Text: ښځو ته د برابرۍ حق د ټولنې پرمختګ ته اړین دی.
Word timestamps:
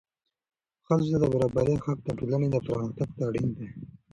ښځو 0.85 1.05
ته 1.11 1.17
د 1.21 1.25
برابرۍ 1.33 1.75
حق 1.83 1.97
د 2.03 2.07
ټولنې 2.19 2.47
پرمختګ 2.67 3.09
ته 3.17 3.21
اړین 3.29 3.47
دی. 3.57 3.67